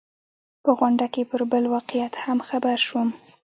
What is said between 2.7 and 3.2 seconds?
شوم.